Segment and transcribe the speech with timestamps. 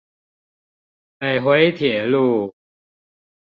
[1.19, 2.55] 北迴鐵路